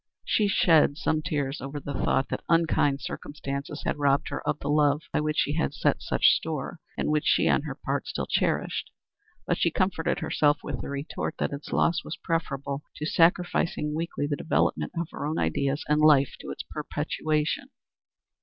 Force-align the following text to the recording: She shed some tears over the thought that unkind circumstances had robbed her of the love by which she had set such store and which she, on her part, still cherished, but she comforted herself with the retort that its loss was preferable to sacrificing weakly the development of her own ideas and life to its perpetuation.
She 0.25 0.47
shed 0.47 0.97
some 0.97 1.21
tears 1.21 1.61
over 1.61 1.79
the 1.79 1.93
thought 1.93 2.29
that 2.29 2.43
unkind 2.49 3.01
circumstances 3.01 3.83
had 3.85 3.99
robbed 3.99 4.29
her 4.29 4.41
of 4.47 4.57
the 4.57 4.67
love 4.67 5.03
by 5.13 5.21
which 5.21 5.37
she 5.37 5.53
had 5.53 5.75
set 5.75 6.01
such 6.01 6.29
store 6.33 6.79
and 6.97 7.11
which 7.11 7.27
she, 7.27 7.47
on 7.47 7.61
her 7.65 7.75
part, 7.75 8.07
still 8.07 8.25
cherished, 8.25 8.89
but 9.45 9.59
she 9.59 9.69
comforted 9.69 10.17
herself 10.17 10.57
with 10.63 10.81
the 10.81 10.89
retort 10.89 11.35
that 11.37 11.53
its 11.53 11.71
loss 11.71 12.03
was 12.03 12.17
preferable 12.17 12.81
to 12.95 13.05
sacrificing 13.05 13.93
weakly 13.93 14.25
the 14.25 14.35
development 14.35 14.91
of 14.99 15.07
her 15.11 15.23
own 15.23 15.37
ideas 15.37 15.85
and 15.87 16.01
life 16.01 16.33
to 16.39 16.49
its 16.49 16.63
perpetuation. 16.63 17.69